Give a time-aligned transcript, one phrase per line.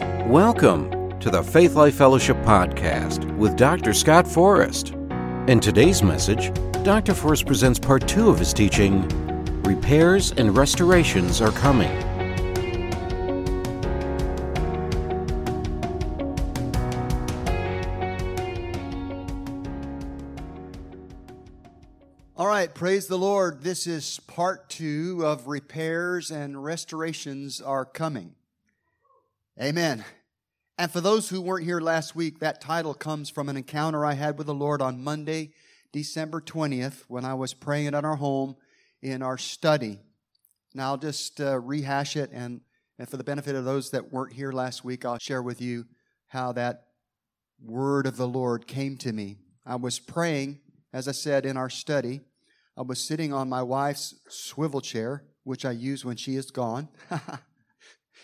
[0.00, 3.92] Welcome to the Faith Life Fellowship Podcast with Dr.
[3.92, 4.90] Scott Forrest.
[5.48, 6.52] In today's message,
[6.84, 7.14] Dr.
[7.14, 9.08] Forrest presents part two of his teaching
[9.64, 11.90] Repairs and Restorations Are Coming.
[22.36, 23.62] All right, praise the Lord.
[23.62, 28.36] This is part two of Repairs and Restorations Are Coming.
[29.60, 30.04] Amen.
[30.78, 34.12] And for those who weren't here last week, that title comes from an encounter I
[34.12, 35.50] had with the Lord on Monday,
[35.90, 38.54] December 20th, when I was praying at our home
[39.02, 39.98] in our study.
[40.74, 42.60] Now I'll just uh, rehash it, and,
[43.00, 45.86] and for the benefit of those that weren't here last week, I'll share with you
[46.28, 46.84] how that
[47.60, 49.38] word of the Lord came to me.
[49.66, 50.60] I was praying,
[50.92, 52.20] as I said, in our study.
[52.76, 56.90] I was sitting on my wife's swivel chair, which I use when she is gone.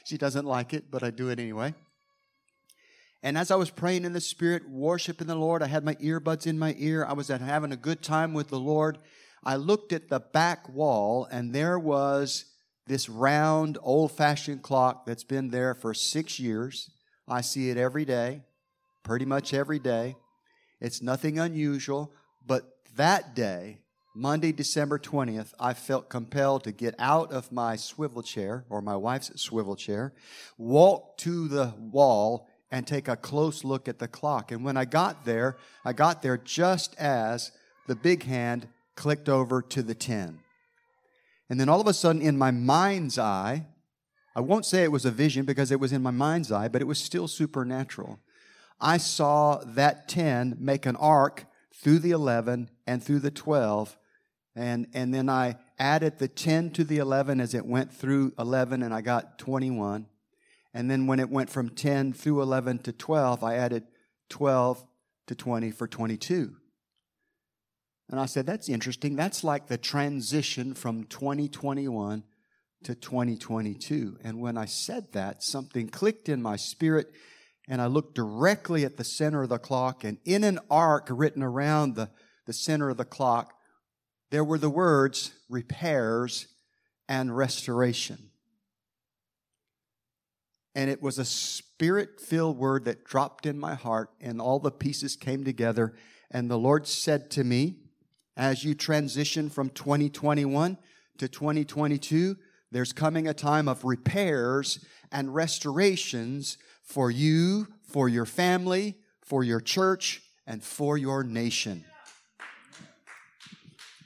[0.02, 1.74] She doesn't like it, but I do it anyway.
[3.22, 6.46] And as I was praying in the Spirit, worshiping the Lord, I had my earbuds
[6.46, 7.06] in my ear.
[7.06, 8.98] I was having a good time with the Lord.
[9.42, 12.44] I looked at the back wall, and there was
[12.86, 16.90] this round, old fashioned clock that's been there for six years.
[17.26, 18.42] I see it every day,
[19.02, 20.16] pretty much every day.
[20.80, 22.12] It's nothing unusual,
[22.46, 22.64] but
[22.96, 23.78] that day,
[24.16, 28.94] Monday, December 20th, I felt compelled to get out of my swivel chair or my
[28.94, 30.12] wife's swivel chair,
[30.56, 34.52] walk to the wall, and take a close look at the clock.
[34.52, 37.50] And when I got there, I got there just as
[37.88, 40.38] the big hand clicked over to the 10.
[41.50, 43.66] And then all of a sudden, in my mind's eye,
[44.36, 46.80] I won't say it was a vision because it was in my mind's eye, but
[46.80, 48.20] it was still supernatural.
[48.80, 53.96] I saw that 10 make an arc through the 11 and through the 12
[54.56, 58.82] and, and then I added the 10 to the 11 as it went through 11,
[58.82, 60.06] and I got 21.
[60.72, 63.84] And then when it went from 10 through 11 to 12, I added
[64.30, 64.84] 12
[65.26, 66.56] to 20 for 22.
[68.10, 69.16] And I said, that's interesting.
[69.16, 72.22] That's like the transition from 2021
[72.84, 74.18] to 2022.
[74.22, 77.10] And when I said that, something clicked in my spirit,
[77.66, 81.42] and I looked directly at the center of the clock, and in an arc written
[81.42, 82.10] around the,
[82.46, 83.54] the center of the clock,
[84.34, 86.48] there were the words repairs
[87.08, 88.30] and restoration.
[90.74, 94.72] And it was a spirit filled word that dropped in my heart, and all the
[94.72, 95.94] pieces came together.
[96.32, 97.76] And the Lord said to me,
[98.36, 100.78] as you transition from 2021
[101.18, 102.36] to 2022,
[102.72, 109.60] there's coming a time of repairs and restorations for you, for your family, for your
[109.60, 111.84] church, and for your nation.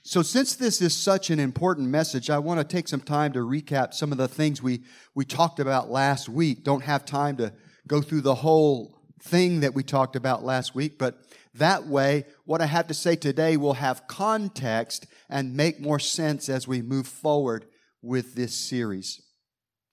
[0.08, 3.41] So, since this is such an important message, I want to take some time to
[3.41, 4.80] recap some of the things we,
[5.14, 6.64] we talked about last week.
[6.64, 7.52] Don't have time to
[7.86, 11.18] go through the whole thing that we talked about last week, but
[11.52, 16.48] that way, what I have to say today will have context and make more sense
[16.48, 17.66] as we move forward
[18.00, 19.20] with this series.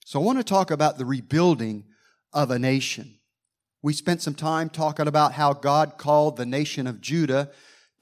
[0.06, 1.84] So, I want to talk about the rebuilding
[2.32, 3.20] of a nation.
[3.82, 7.52] We spent some time talking about how God called the nation of Judah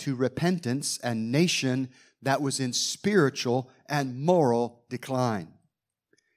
[0.04, 1.88] to repentance and nation
[2.22, 5.48] that was in spiritual and moral decline.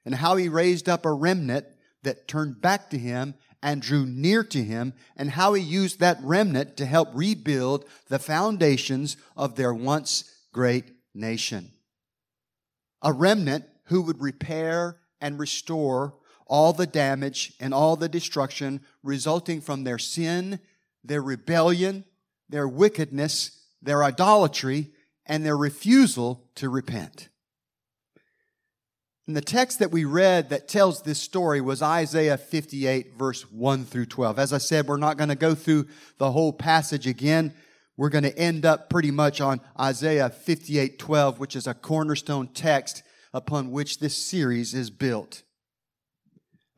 [0.05, 1.67] And how he raised up a remnant
[2.05, 6.19] that turned back to him and drew near to him, and how he used that
[6.23, 11.73] remnant to help rebuild the foundations of their once great nation.
[13.03, 16.15] A remnant who would repair and restore
[16.47, 20.61] all the damage and all the destruction resulting from their sin,
[21.03, 22.05] their rebellion,
[22.49, 24.93] their wickedness, their idolatry,
[25.27, 27.29] and their refusal to repent.
[29.27, 33.85] And the text that we read that tells this story was Isaiah 58, verse 1
[33.85, 34.39] through 12.
[34.39, 37.53] As I said, we're not going to go through the whole passage again.
[37.97, 42.49] We're going to end up pretty much on Isaiah 58, 12, which is a cornerstone
[42.49, 43.03] text
[43.33, 45.43] upon which this series is built.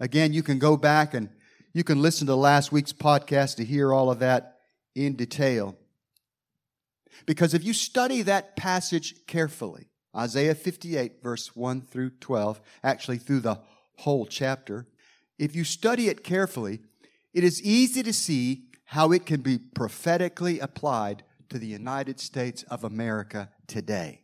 [0.00, 1.28] Again, you can go back and
[1.74, 4.57] you can listen to last week's podcast to hear all of that
[5.06, 5.76] in detail.
[7.26, 13.40] Because if you study that passage carefully, Isaiah 58, verse 1 through 12, actually through
[13.40, 13.60] the
[13.98, 14.86] whole chapter,
[15.38, 16.80] if you study it carefully,
[17.32, 22.62] it is easy to see how it can be prophetically applied to the United States
[22.64, 24.22] of America today.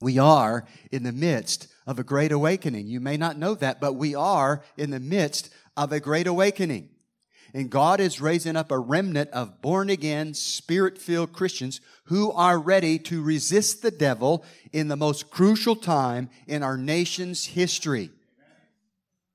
[0.00, 2.88] We are in the midst of a great awakening.
[2.88, 6.90] You may not know that, but we are in the midst of a great awakening.
[7.54, 12.58] And God is raising up a remnant of born again, spirit filled Christians who are
[12.58, 18.10] ready to resist the devil in the most crucial time in our nation's history.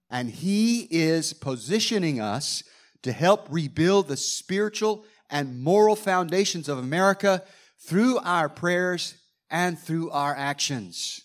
[0.09, 2.63] And He is positioning us
[3.03, 7.43] to help rebuild the spiritual and moral foundations of America
[7.79, 9.15] through our prayers
[9.49, 11.21] and through our actions.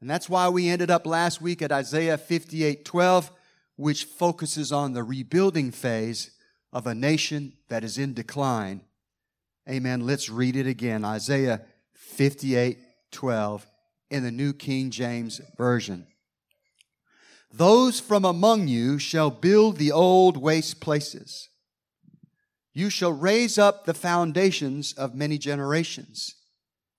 [0.00, 3.30] And that's why we ended up last week at Isaiah 58 12,
[3.76, 6.30] which focuses on the rebuilding phase
[6.72, 8.82] of a nation that is in decline.
[9.68, 10.06] Amen.
[10.06, 11.04] Let's read it again.
[11.04, 11.62] Isaiah
[11.94, 12.78] 58
[13.10, 13.66] 12
[14.10, 16.06] in the New King James Version.
[17.52, 21.48] Those from among you shall build the old waste places.
[22.72, 26.34] You shall raise up the foundations of many generations,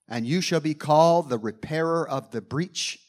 [0.08, 3.00] and you shall be called the repairer of the breach,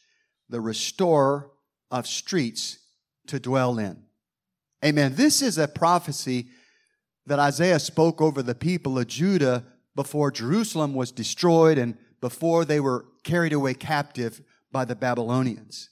[0.50, 1.52] the restorer
[1.92, 2.80] of streets
[3.28, 4.04] to dwell in.
[4.84, 5.16] Amen.
[5.16, 6.48] This is a prophecy
[7.26, 9.64] that Isaiah spoke over the people of Judah
[9.96, 14.42] before Jerusalem was destroyed and before they were carried away captive
[14.72, 15.90] by the Babylonians.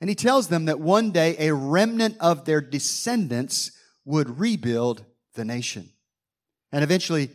[0.00, 3.72] And he tells them that one day a remnant of their descendants
[4.04, 5.04] would rebuild
[5.34, 5.90] the nation.
[6.72, 7.30] And eventually,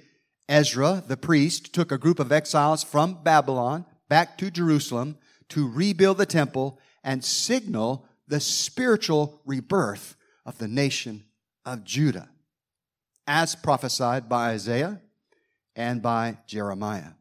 [0.48, 5.18] Ezra, the priest, took a group of exiles from Babylon back to Jerusalem
[5.50, 11.26] to rebuild the temple and signal the spiritual rebirth of the nation
[11.66, 12.30] of Judah,
[13.28, 15.02] as prophesied by Isaiah
[15.76, 17.12] and by Jeremiah.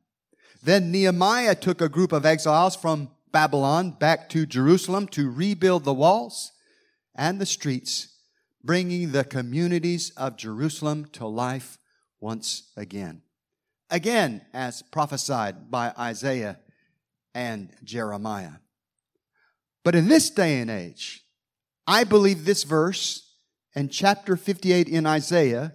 [0.62, 5.92] Then Nehemiah took a group of exiles from Babylon back to Jerusalem to rebuild the
[5.92, 6.52] walls
[7.16, 8.14] and the streets,
[8.62, 11.78] bringing the communities of Jerusalem to life
[12.20, 13.22] once again.
[13.90, 16.60] Again, as prophesied by Isaiah
[17.34, 18.60] and Jeremiah.
[19.84, 21.24] But in this day and age,
[21.86, 23.34] I believe this verse
[23.74, 25.74] and chapter 58 in Isaiah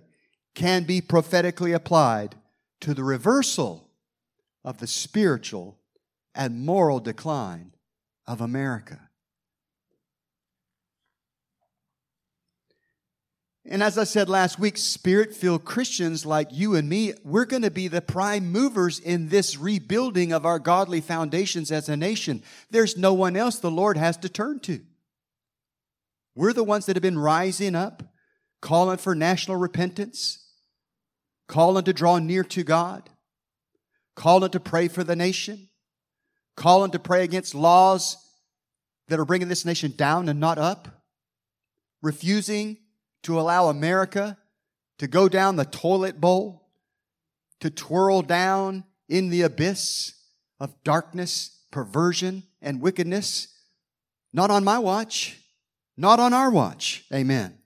[0.54, 2.36] can be prophetically applied
[2.82, 3.90] to the reversal
[4.64, 5.80] of the spiritual
[6.34, 7.74] and moral decline
[8.28, 9.10] of America.
[13.68, 17.64] And as I said last week, spirit filled Christians like you and me, we're going
[17.64, 22.44] to be the prime movers in this rebuilding of our godly foundations as a nation.
[22.70, 24.82] There's no one else the Lord has to turn to.
[26.36, 28.04] We're the ones that have been rising up,
[28.62, 30.46] calling for national repentance,
[31.48, 33.10] calling to draw near to God,
[34.16, 35.70] calling to pray for the nation,
[36.56, 38.18] calling to pray against laws
[39.08, 41.04] that are bringing this nation down and not up,
[42.04, 42.78] refusing
[43.26, 44.38] to allow America
[45.00, 46.70] to go down the toilet bowl,
[47.60, 50.14] to twirl down in the abyss
[50.60, 53.48] of darkness, perversion, and wickedness.
[54.32, 55.40] Not on my watch,
[55.98, 57.06] not on our watch.
[57.12, 57.58] Amen.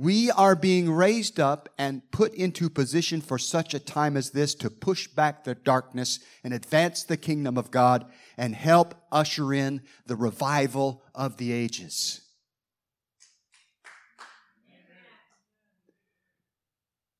[0.00, 4.54] We are being raised up and put into position for such a time as this
[4.54, 9.82] to push back the darkness and advance the kingdom of God and help usher in
[10.06, 12.22] the revival of the ages.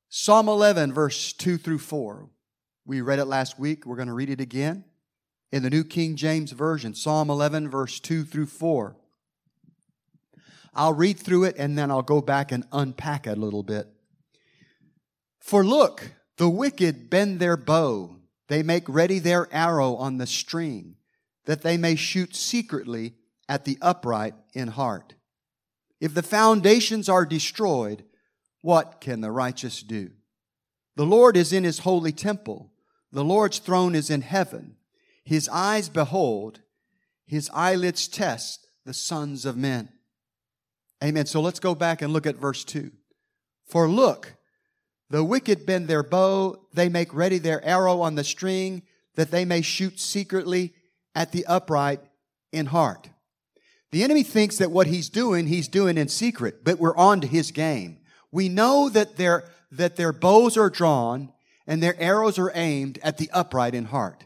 [0.09, 2.31] Psalm 11, verse 2 through 4.
[2.87, 3.85] We read it last week.
[3.85, 4.85] We're going to read it again
[5.51, 6.95] in the New King James Version.
[6.95, 8.95] Psalm 11, verse 2 through 4.
[10.73, 13.87] I'll read through it and then I'll go back and unpack it a little bit.
[15.39, 18.17] For look, the wicked bend their bow.
[18.47, 20.95] They make ready their arrow on the string,
[21.45, 23.15] that they may shoot secretly
[23.47, 25.15] at the upright in heart.
[25.99, 28.03] If the foundations are destroyed,
[28.61, 30.11] what can the righteous do?
[30.95, 32.71] The Lord is in his holy temple.
[33.11, 34.75] The Lord's throne is in heaven.
[35.23, 36.61] His eyes behold,
[37.25, 39.89] his eyelids test the sons of men.
[41.03, 41.25] Amen.
[41.25, 42.91] So let's go back and look at verse 2.
[43.65, 44.35] For look,
[45.09, 48.83] the wicked bend their bow, they make ready their arrow on the string,
[49.15, 50.73] that they may shoot secretly
[51.15, 51.99] at the upright
[52.51, 53.09] in heart.
[53.91, 57.27] The enemy thinks that what he's doing, he's doing in secret, but we're on to
[57.27, 57.99] his game.
[58.31, 61.33] We know that their, that their bows are drawn
[61.67, 64.23] and their arrows are aimed at the upright in heart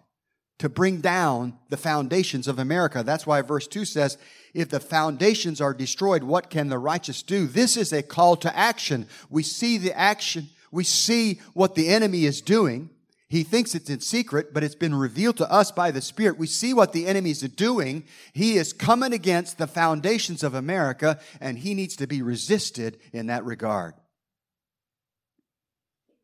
[0.60, 3.04] to bring down the foundations of America.
[3.04, 4.18] That's why verse 2 says,
[4.56, 7.46] if the foundations are destroyed, what can the righteous do?
[7.46, 9.08] This is a call to action.
[9.30, 10.48] We see the action.
[10.72, 12.90] We see what the enemy is doing.
[13.28, 16.38] He thinks it's in secret, but it's been revealed to us by the Spirit.
[16.38, 18.06] We see what the enemy is doing.
[18.32, 23.28] He is coming against the foundations of America, and he needs to be resisted in
[23.28, 23.96] that regard.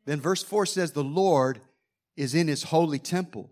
[0.05, 1.59] Then verse 4 says, The Lord
[2.15, 3.49] is in his holy temple.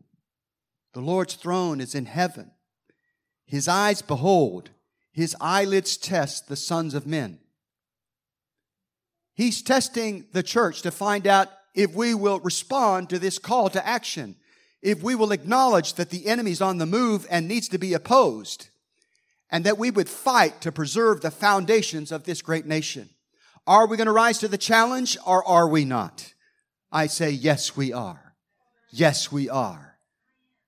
[0.93, 2.51] The Lord's throne is in heaven.
[3.49, 4.69] His eyes behold,
[5.11, 7.39] his eyelids test the sons of men.
[9.33, 13.85] He's testing the church to find out if we will respond to this call to
[13.85, 14.35] action.
[14.81, 18.69] if we will acknowledge that the enemy's on the move and needs to be opposed,
[19.49, 23.09] and that we would fight to preserve the foundations of this great nation.
[23.67, 26.33] Are we going to rise to the challenge or are we not?
[26.91, 28.35] I say, yes, we are.
[28.91, 29.97] Yes, we are.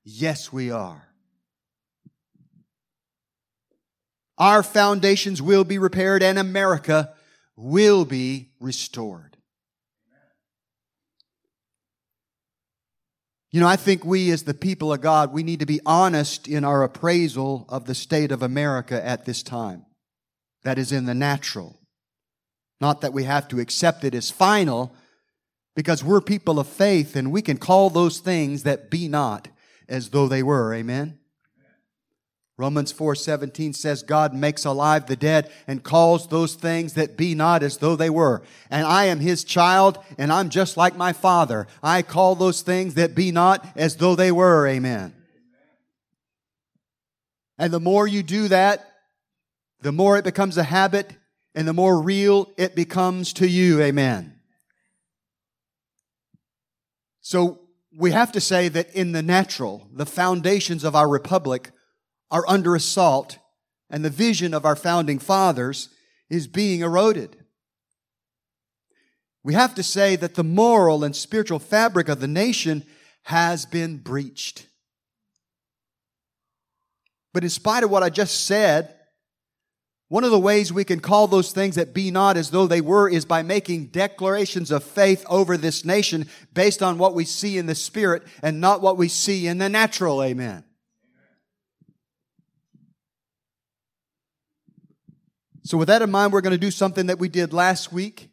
[0.04, 1.08] Yes, we are.
[4.42, 7.14] Our foundations will be repaired and America
[7.56, 9.38] will be restored.
[13.52, 16.48] You know, I think we as the people of God, we need to be honest
[16.48, 19.86] in our appraisal of the state of America at this time.
[20.64, 21.80] That is in the natural.
[22.80, 24.96] Not that we have to accept it as final,
[25.76, 29.50] because we're people of faith and we can call those things that be not
[29.88, 30.74] as though they were.
[30.74, 31.20] Amen?
[32.58, 37.64] Romans 4:17 says God makes alive the dead and calls those things that be not
[37.64, 38.44] as though they were.
[38.70, 41.68] And I am his child and I'm just like my father.
[41.82, 44.68] I call those things that be not as though they were.
[44.68, 45.16] Amen.
[47.58, 48.86] And the more you do that,
[49.82, 51.16] the more it becomes a habit
[51.56, 53.82] and the more real it becomes to you.
[53.82, 54.40] Amen.
[57.22, 57.62] So
[57.96, 61.72] we have to say that in the natural, the foundations of our republic
[62.32, 63.38] are under assault
[63.90, 65.90] and the vision of our founding fathers
[66.30, 67.36] is being eroded.
[69.44, 72.86] We have to say that the moral and spiritual fabric of the nation
[73.24, 74.66] has been breached.
[77.34, 78.96] But in spite of what I just said,
[80.10, 82.82] one of the ways we can call those things that be not as though they
[82.82, 87.58] were is by making declarations of faith over this nation based on what we see
[87.58, 90.22] in the spirit and not what we see in the natural.
[90.22, 90.66] Amen.
[95.64, 98.30] So, with that in mind, we're going to do something that we did last week.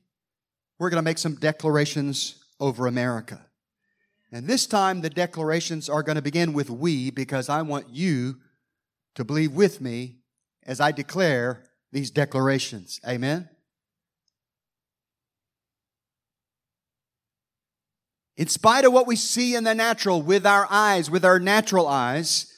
[0.79, 3.45] We're going to make some declarations over America.
[4.33, 8.37] And this time, the declarations are going to begin with we because I want you
[9.15, 10.17] to believe with me
[10.67, 13.01] as I declare these declarations.
[13.07, 13.49] Amen?
[18.37, 21.89] In spite of what we see in the natural with our eyes, with our natural
[21.89, 22.55] eyes,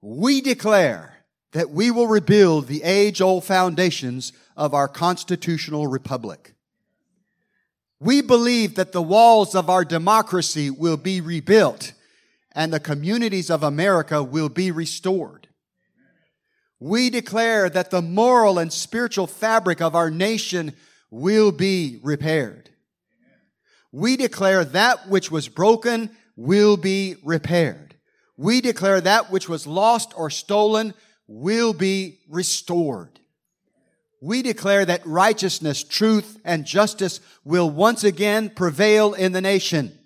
[0.00, 1.15] we declare
[1.52, 6.54] that we will rebuild the age old foundations of our constitutional republic.
[7.98, 11.92] We believe that the walls of our democracy will be rebuilt
[12.52, 15.48] and the communities of America will be restored.
[16.78, 20.74] We declare that the moral and spiritual fabric of our nation
[21.10, 22.70] will be repaired.
[23.92, 27.94] We declare that which was broken will be repaired.
[28.36, 30.92] We declare that which was lost or stolen
[31.26, 33.20] will be restored.
[34.20, 39.96] We declare that righteousness, truth, and justice will once again prevail in the nation.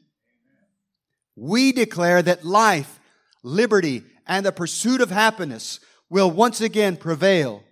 [1.37, 2.99] We declare that life,
[3.43, 7.63] liberty, and the pursuit of happiness will once again prevail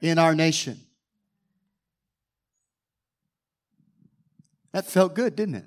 [0.00, 0.80] in our nation.
[4.72, 5.64] That felt good, didn't it?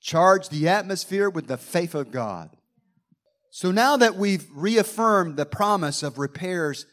[0.00, 2.50] Charge the atmosphere with the faith of God.
[3.50, 6.86] So now that we've reaffirmed the promise of repairs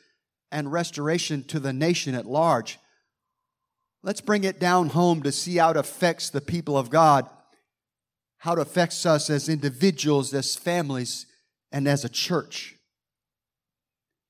[0.51, 2.79] and restoration to the nation at large,
[4.03, 7.29] let's bring it down home to see how it affects the people of God,
[8.37, 11.25] how it affects us as individuals, as families,
[11.71, 12.75] and as a church.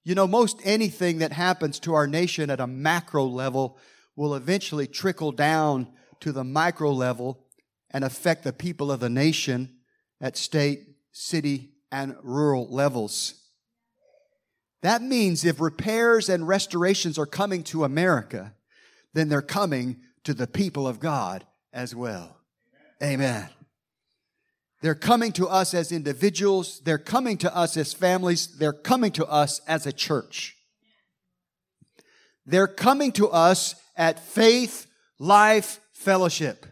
[0.04, 3.78] You know, most anything that happens to our nation at a macro level
[4.16, 5.88] will eventually trickle down
[6.22, 7.46] to the micro level
[7.92, 9.78] and affect the people of the nation
[10.22, 13.36] at state, city, and rural levels.
[14.82, 18.54] That means if repairs and restorations are coming to America,
[19.14, 22.36] then they're coming to the people of God as well.
[23.02, 23.48] Amen.
[24.82, 26.82] They're coming to us as individuals.
[26.84, 28.58] They're coming to us as families.
[28.58, 30.58] They're coming to us as a church.
[32.46, 34.86] They're coming to us at Faith
[35.18, 36.66] Life Fellowship.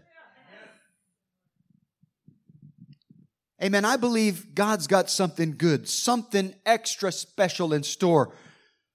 [3.64, 3.86] Amen.
[3.86, 8.34] I believe God's got something good, something extra special in store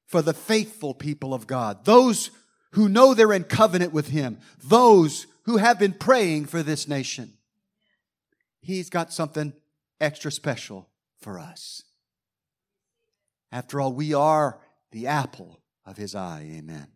[0.07, 2.31] for the faithful people of God, those
[2.73, 7.33] who know they're in covenant with Him, those who have been praying for this nation.
[8.61, 9.55] He's got something
[10.01, 11.85] extra special for us.
[13.51, 14.59] After all, we are
[14.91, 16.47] the apple of his eye.
[16.59, 16.89] Amen.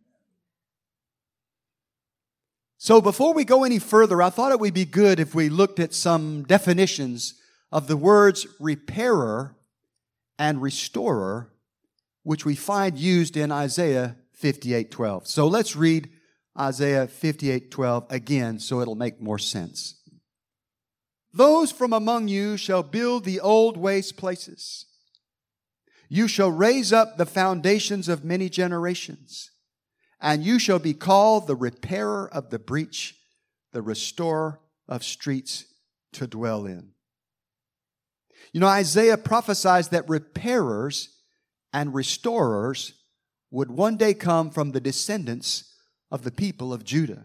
[2.76, 5.81] So before we go any further, I thought it would be good if we looked
[5.81, 7.35] at some definitions
[7.73, 9.57] of the words repairer
[10.38, 11.50] and restorer,
[12.23, 15.26] which we find used in Isaiah 58:12.
[15.26, 16.11] So let's read
[16.59, 19.95] Isaiah 58:12 again so it'll make more sense.
[21.33, 24.85] Those from among you shall build the old waste places.
[26.11, 29.50] You shall raise up the foundations of many generations,
[30.21, 33.17] and you shall be called the repairer of the breach,
[33.73, 35.64] the restorer of streets
[36.12, 36.91] to dwell in.
[38.52, 41.09] You know, Isaiah prophesies that repairers
[41.73, 42.94] and restorers
[43.50, 45.75] would one day come from the descendants
[46.11, 47.25] of the people of Judah.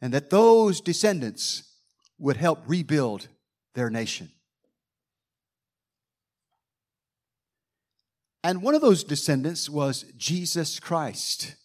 [0.00, 1.74] And that those descendants
[2.18, 3.28] would help rebuild
[3.74, 4.30] their nation.
[8.42, 11.56] And one of those descendants was Jesus Christ,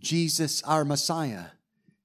[0.00, 1.46] Jesus our Messiah,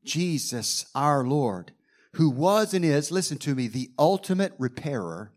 [0.04, 1.72] Jesus our Lord,
[2.14, 5.32] who was and is, listen to me, the ultimate repairer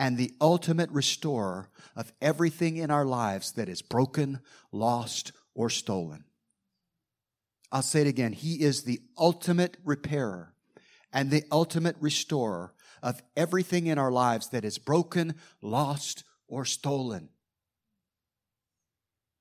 [0.00, 4.40] and the ultimate restorer of everything in our lives that is broken,
[4.72, 6.24] lost, or stolen.
[7.70, 8.32] I'll say it again.
[8.32, 10.54] He is the ultimate repairer
[11.12, 17.28] and the ultimate restorer of everything in our lives that is broken, lost, or stolen.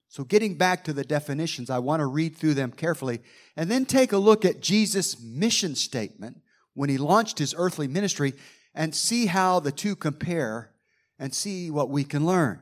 [0.10, 3.22] So, getting back to the definitions, I want to read through them carefully
[3.56, 6.42] and then take a look at Jesus' mission statement
[6.74, 8.34] when he launched his earthly ministry
[8.74, 10.72] and see how the two compare
[11.18, 12.60] and see what we can learn.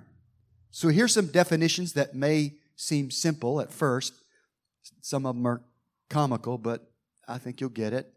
[0.72, 4.14] So, here's some definitions that may seem simple at first.
[5.02, 5.64] Some of them are
[6.10, 6.92] comical, but
[7.28, 8.14] I think you'll get it.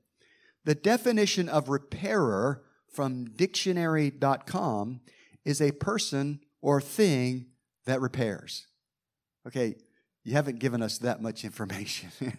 [0.64, 5.00] The definition of repairer from dictionary.com
[5.44, 7.46] is a person or thing
[7.86, 8.66] that repairs.
[9.46, 9.76] Okay,
[10.22, 12.10] you haven't given us that much information.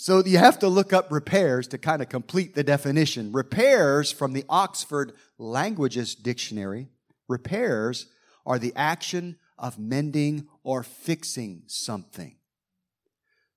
[0.00, 3.32] so you have to look up repairs to kind of complete the definition.
[3.32, 6.86] Repairs from the Oxford Languages Dictionary,
[7.26, 8.06] repairs
[8.46, 12.36] are the action of mending or fixing something.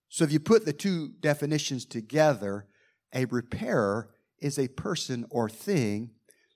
[0.10, 2.66] So if you put the two definitions together,
[3.14, 6.10] a repairer is a person or thing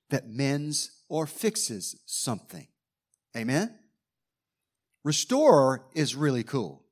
[0.10, 2.68] that mends or fixes something.
[3.38, 3.78] Amen?
[5.04, 6.85] Restorer is really cool.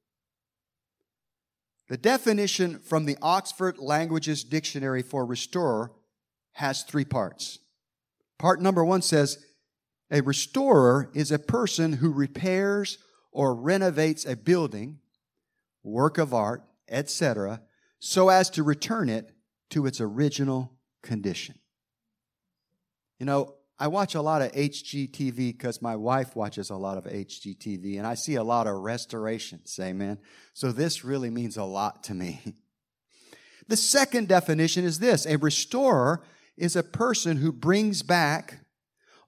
[1.90, 5.92] The definition from the Oxford Languages Dictionary for restorer
[6.54, 7.60] has three parts.
[8.40, 9.38] Part number one says
[10.12, 12.98] a restorer is a person who repairs
[13.32, 15.00] or renovates a building,
[15.84, 17.62] work of art, etc.,
[18.00, 19.32] so as to return it
[19.70, 21.56] to its original condition.
[23.18, 27.04] You know, I watch a lot of HGTV because my wife watches a lot of
[27.04, 30.20] HGTV, and I see a lot of restorations, amen.
[30.54, 32.42] So this really means a lot to me.
[33.70, 36.22] The second definition is this a restorer
[36.58, 38.60] is a person who brings back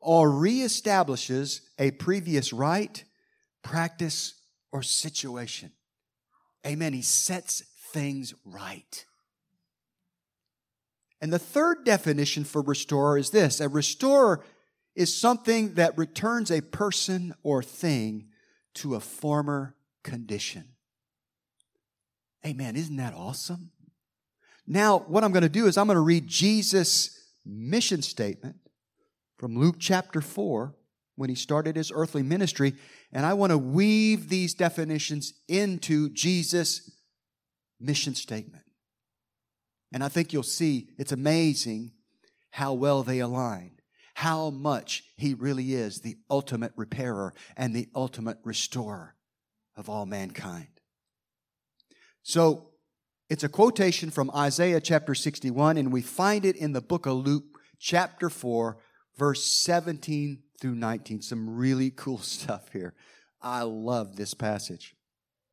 [0.01, 3.01] or reestablishes a previous right,
[3.63, 4.33] practice,
[4.73, 5.71] or situation.
[6.67, 6.91] Amen.
[6.91, 7.63] He sets
[7.93, 9.05] things right.
[11.21, 14.43] And the third definition for restorer is this a restorer
[14.95, 18.27] is something that returns a person or thing
[18.75, 20.75] to a former condition.
[22.45, 22.75] Amen.
[22.75, 23.71] Isn't that awesome?
[24.67, 28.57] Now, what I'm going to do is I'm going to read Jesus' mission statement
[29.37, 30.75] from Luke chapter 4
[31.15, 32.73] when he started his earthly ministry,
[33.11, 36.91] and I want to weave these definitions into Jesus'
[37.79, 38.64] mission statement.
[39.95, 41.93] And I think you'll see it's amazing
[42.51, 43.79] how well they align,
[44.15, 49.15] how much He really is the ultimate repairer and the ultimate restorer
[49.77, 50.67] of all mankind.
[52.23, 52.71] So,
[53.29, 57.25] it's a quotation from Isaiah chapter 61, and we find it in the book of
[57.25, 57.45] Luke
[57.79, 58.77] chapter 4,
[59.17, 61.21] verse 17 through 19.
[61.21, 62.95] Some really cool stuff here.
[63.41, 64.93] I love this passage.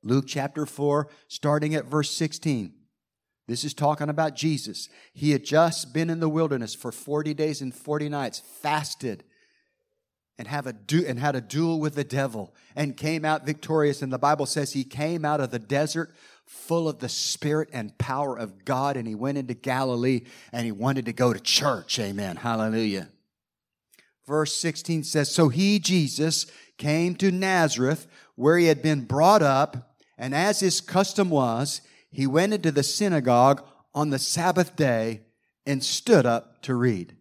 [0.03, 2.75] Luke chapter 4, starting at verse 16.
[3.49, 4.89] This is talking about Jesus.
[5.13, 9.25] He had just been in the wilderness for 40 days and 40 nights, fasted,
[10.39, 14.01] and, have a du- and had a duel with the devil, and came out victorious.
[14.01, 16.13] And the Bible says he came out of the desert
[16.47, 20.73] full of the Spirit and power of God, and he went into Galilee and he
[20.73, 21.99] wanted to go to church.
[21.99, 22.37] Amen.
[22.37, 23.09] Hallelujah.
[24.27, 26.47] Verse 16 says, So he, Jesus,
[26.79, 31.81] came to Nazareth, where he had been brought up, and as his custom was,
[32.13, 35.23] he went into the synagogue on the Sabbath day
[35.67, 37.17] and stood up to read.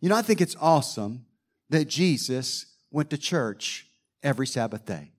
[0.00, 1.26] You know, I think it's awesome
[1.70, 3.86] that Jesus went to church
[4.22, 5.12] every Sabbath day.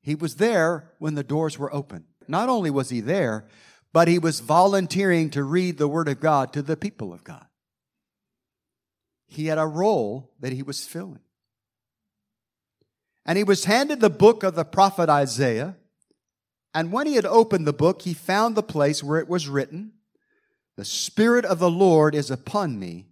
[0.00, 2.04] He was there when the doors were open.
[2.28, 3.46] Not only was he there,
[3.92, 7.46] but he was volunteering to read the Word of God to the people of God.
[9.26, 11.20] He had a role that he was filling.
[13.26, 15.76] And he was handed the book of the prophet Isaiah.
[16.74, 19.92] And when he had opened the book, he found the place where it was written,
[20.76, 23.06] The Spirit of the Lord is upon me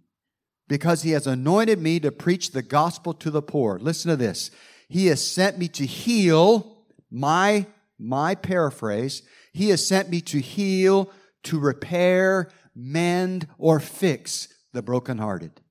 [0.67, 3.79] because he has anointed me to preach the gospel to the poor.
[3.79, 4.51] Listen to this.
[4.89, 6.77] He has sent me to heal
[7.09, 7.65] my,
[7.97, 9.23] my paraphrase.
[9.53, 11.11] He has sent me to heal,
[11.43, 15.61] to repair, mend, or fix the brokenhearted.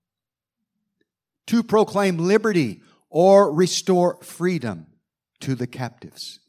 [1.48, 4.86] To proclaim liberty or restore freedom
[5.40, 6.40] to the captives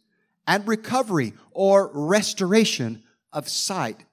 [0.47, 4.05] and recovery or restoration of sight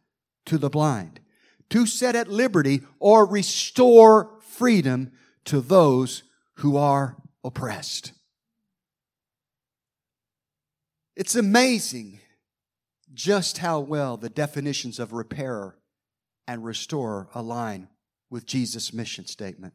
[0.47, 1.21] to the blind
[1.71, 5.13] to set at liberty or restore freedom
[5.45, 6.25] to those
[6.57, 8.13] who are oppressed.
[11.17, 12.21] It's amazing
[13.13, 15.79] just how well the definitions of repairer
[16.47, 17.89] and restorer align
[18.31, 19.75] with Jesus' mission statement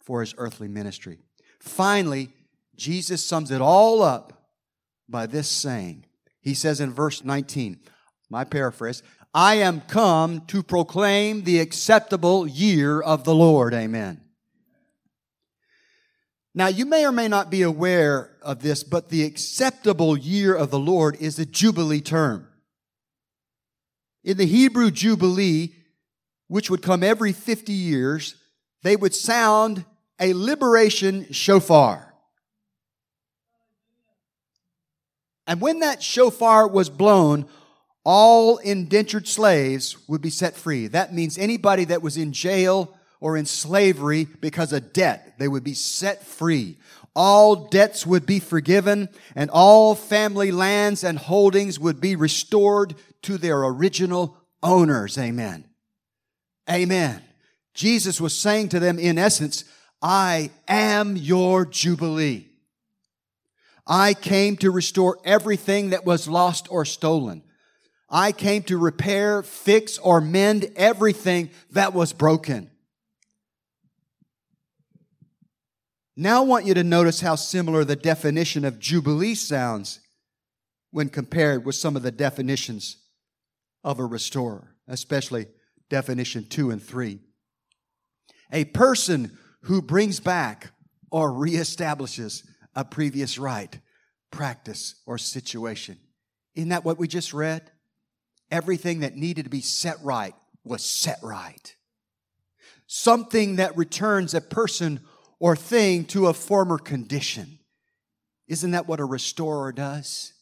[0.00, 1.18] for his earthly ministry.
[1.60, 2.30] Finally,
[2.76, 4.35] Jesus sums it all up
[5.08, 6.04] by this saying.
[6.40, 7.80] He says in verse 19,
[8.30, 9.02] my paraphrase,
[9.34, 13.74] I am come to proclaim the acceptable year of the Lord.
[13.74, 14.20] Amen.
[16.54, 20.70] Now, you may or may not be aware of this, but the acceptable year of
[20.70, 22.48] the Lord is a Jubilee term.
[24.24, 25.74] In the Hebrew Jubilee,
[26.48, 28.36] which would come every 50 years,
[28.82, 29.84] they would sound
[30.18, 32.14] a liberation shofar.
[35.46, 37.46] And when that shofar was blown,
[38.04, 40.86] all indentured slaves would be set free.
[40.88, 45.64] That means anybody that was in jail or in slavery because of debt, they would
[45.64, 46.78] be set free.
[47.14, 53.38] All debts would be forgiven and all family lands and holdings would be restored to
[53.38, 55.16] their original owners.
[55.16, 55.64] Amen.
[56.70, 57.22] Amen.
[57.74, 59.64] Jesus was saying to them in essence,
[60.02, 62.45] I am your Jubilee.
[63.86, 67.42] I came to restore everything that was lost or stolen.
[68.08, 72.70] I came to repair, fix, or mend everything that was broken.
[76.16, 80.00] Now I want you to notice how similar the definition of Jubilee sounds
[80.90, 82.96] when compared with some of the definitions
[83.84, 85.46] of a restorer, especially
[85.90, 87.20] definition two and three.
[88.50, 90.72] A person who brings back
[91.10, 92.44] or reestablishes
[92.76, 93.80] a previous right,
[94.30, 95.98] practice, or situation.
[96.54, 97.72] Isn't that what we just read?
[98.50, 100.34] everything that needed to be set right
[100.64, 101.76] was set right.
[102.86, 105.00] Something that returns a person
[105.38, 107.58] or thing to a former condition.
[108.48, 110.32] Isn't that what a restorer does?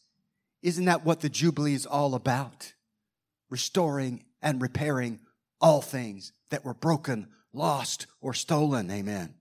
[0.61, 2.73] Isn't that what the Jubilee is all about?
[3.49, 5.19] Restoring and repairing
[5.59, 8.89] all things that were broken, lost, or stolen.
[8.91, 9.33] Amen.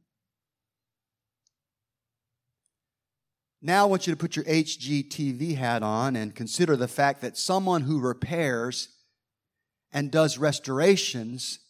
[3.66, 7.38] Now I want you to put your HGTV hat on and consider the fact that
[7.38, 8.90] someone who repairs
[9.90, 11.60] and does restorations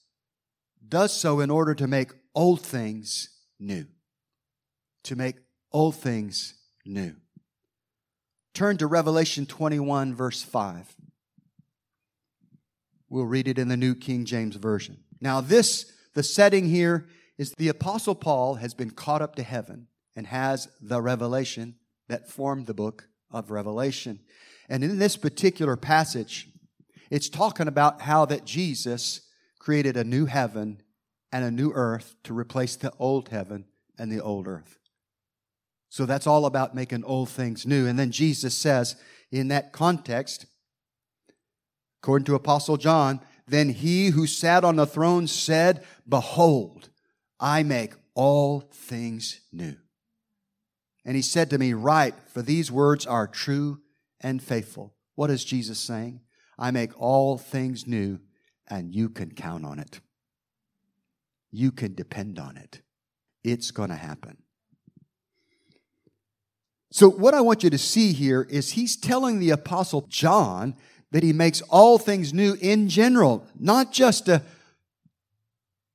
[0.88, 3.28] does so in order to make old things
[3.60, 3.86] new.
[5.04, 5.36] To make
[5.70, 6.54] old things
[6.84, 7.14] new.
[8.54, 10.96] Turn to Revelation 21, verse 5.
[13.08, 14.98] We'll read it in the New King James Version.
[15.20, 17.06] Now, this, the setting here
[17.38, 21.76] is the Apostle Paul has been caught up to heaven and has the revelation
[22.08, 24.20] that formed the book of Revelation.
[24.68, 26.48] And in this particular passage,
[27.10, 29.22] it's talking about how that Jesus
[29.58, 30.82] created a new heaven
[31.32, 33.64] and a new earth to replace the old heaven
[33.98, 34.78] and the old earth.
[35.88, 37.86] So that's all about making old things new.
[37.86, 38.96] And then Jesus says
[39.30, 40.46] in that context,
[42.02, 46.88] according to Apostle John, then he who sat on the throne said, Behold,
[47.38, 49.76] I make all things new.
[51.04, 53.80] And he said to me, Write, for these words are true
[54.20, 54.94] and faithful.
[55.14, 56.20] What is Jesus saying?
[56.58, 58.20] I make all things new,
[58.68, 60.00] and you can count on it.
[61.50, 62.80] You can depend on it.
[63.42, 64.38] It's going to happen.
[66.90, 70.76] So, what I want you to see here is he's telling the Apostle John
[71.10, 74.42] that he makes all things new in general, not just a,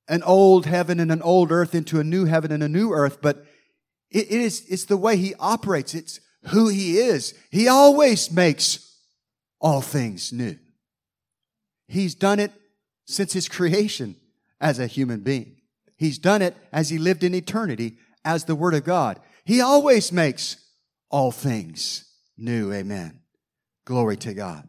[0.07, 3.21] an old heaven and an old earth into a new heaven and a new earth,
[3.21, 3.45] but
[4.11, 5.93] it is, it's the way he operates.
[5.93, 7.33] It's who he is.
[7.51, 8.97] He always makes
[9.59, 10.57] all things new.
[11.87, 12.51] He's done it
[13.05, 14.15] since his creation
[14.61, 15.57] as a human being.
[15.97, 19.19] He's done it as he lived in eternity as the Word of God.
[19.43, 20.57] He always makes
[21.09, 22.05] all things
[22.37, 22.71] new.
[22.71, 23.19] Amen.
[23.85, 24.67] Glory to God.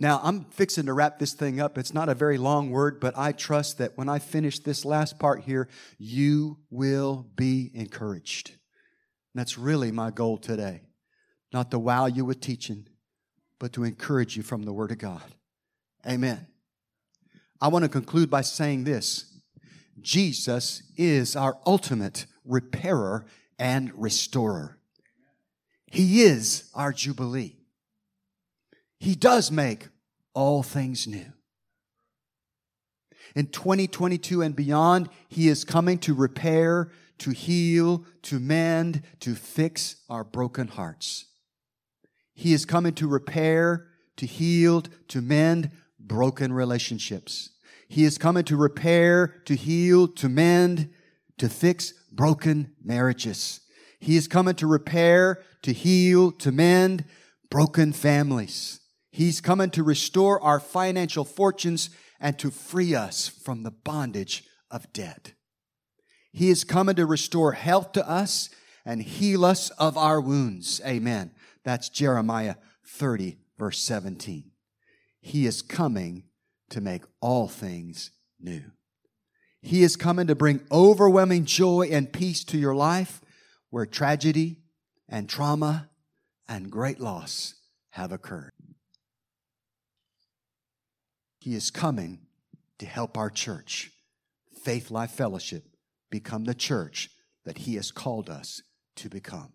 [0.00, 1.76] Now, I'm fixing to wrap this thing up.
[1.76, 5.18] It's not a very long word, but I trust that when I finish this last
[5.18, 8.48] part here, you will be encouraged.
[8.48, 10.80] And that's really my goal today.
[11.52, 12.88] Not to wow you with teaching,
[13.58, 15.34] but to encourage you from the Word of God.
[16.08, 16.46] Amen.
[17.60, 19.38] I want to conclude by saying this
[20.00, 23.26] Jesus is our ultimate repairer
[23.58, 24.78] and restorer.
[25.90, 27.59] He is our Jubilee.
[29.00, 29.88] He does make
[30.34, 31.32] all things new.
[33.34, 39.96] In 2022 and beyond, He is coming to repair, to heal, to mend, to fix
[40.08, 41.26] our broken hearts.
[42.34, 47.50] He is coming to repair, to heal, to mend broken relationships.
[47.88, 50.90] He is coming to repair, to heal, to mend,
[51.38, 53.60] to fix broken marriages.
[53.98, 57.04] He is coming to repair, to heal, to mend
[57.50, 58.79] broken families.
[59.10, 64.92] He's coming to restore our financial fortunes and to free us from the bondage of
[64.92, 65.32] debt.
[66.32, 68.50] He is coming to restore health to us
[68.84, 70.80] and heal us of our wounds.
[70.86, 71.32] Amen.
[71.64, 72.54] That's Jeremiah
[72.86, 74.50] 30, verse 17.
[75.20, 76.24] He is coming
[76.70, 78.62] to make all things new.
[79.60, 83.20] He is coming to bring overwhelming joy and peace to your life
[83.68, 84.58] where tragedy
[85.08, 85.90] and trauma
[86.48, 87.54] and great loss
[87.90, 88.52] have occurred.
[91.40, 92.20] He is coming
[92.78, 93.90] to help our church,
[94.62, 95.64] Faith Life Fellowship,
[96.10, 97.10] become the church
[97.44, 98.62] that He has called us
[98.96, 99.54] to become.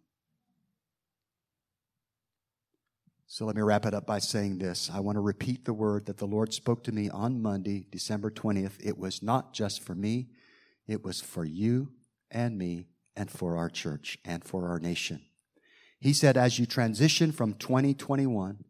[3.28, 4.90] So let me wrap it up by saying this.
[4.92, 8.32] I want to repeat the word that the Lord spoke to me on Monday, December
[8.32, 8.84] 20th.
[8.84, 10.30] It was not just for me,
[10.88, 11.92] it was for you
[12.32, 15.22] and me and for our church and for our nation.
[16.00, 18.64] He said, as you transition from 2021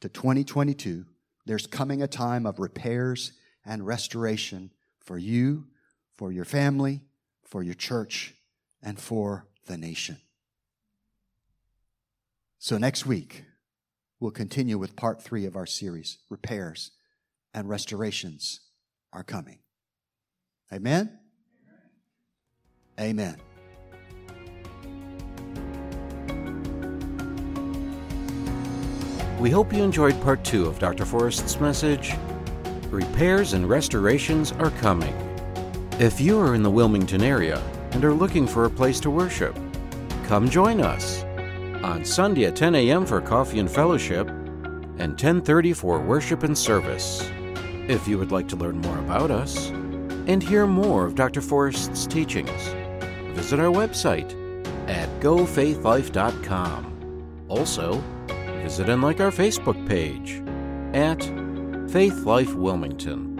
[0.00, 1.04] to 2022,
[1.46, 3.32] there's coming a time of repairs
[3.64, 5.66] and restoration for you,
[6.12, 7.02] for your family,
[7.44, 8.34] for your church,
[8.82, 10.18] and for the nation.
[12.58, 13.44] So next week,
[14.18, 16.90] we'll continue with part three of our series Repairs
[17.54, 18.60] and Restorations
[19.12, 19.58] are Coming.
[20.72, 21.18] Amen?
[22.98, 23.36] Amen.
[29.46, 31.04] We hope you enjoyed part two of Dr.
[31.04, 32.14] Forrest's message
[32.90, 35.14] Repairs and restorations are coming.
[36.00, 39.56] If you are in the Wilmington area and are looking for a place to worship,
[40.24, 41.22] come join us
[41.84, 43.06] on Sunday at 10 a.m.
[43.06, 44.26] for coffee and fellowship
[44.98, 47.30] and 10:30 for worship and service.
[47.86, 49.68] If you would like to learn more about us
[50.26, 51.40] and hear more of Dr.
[51.40, 52.74] Forrest's teachings,
[53.36, 54.34] visit our website
[54.88, 56.82] at gofaithlife.com.
[57.48, 58.02] Also,
[58.66, 60.42] visit and like our Facebook page
[60.92, 61.22] at
[61.88, 63.35] Faith Life Wilmington.